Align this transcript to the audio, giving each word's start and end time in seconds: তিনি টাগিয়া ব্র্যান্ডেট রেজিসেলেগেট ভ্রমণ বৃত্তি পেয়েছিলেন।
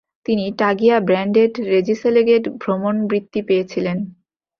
তিনি 0.25 0.45
টাগিয়া 0.59 0.97
ব্র্যান্ডেট 0.99 1.53
রেজিসেলেগেট 1.71 2.43
ভ্রমণ 2.61 2.95
বৃত্তি 3.07 3.39
পেয়েছিলেন। 3.47 3.97